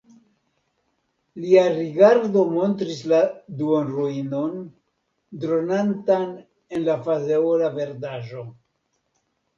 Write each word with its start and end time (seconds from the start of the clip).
Lia 1.41 1.65
rigardo 1.73 2.45
montris 2.53 3.03
la 3.11 3.19
duonruinon, 3.59 4.57
dronantan 5.45 6.27
en 6.79 6.87
la 6.91 6.97
fazeola 7.11 7.71
verdaĵo. 7.81 8.49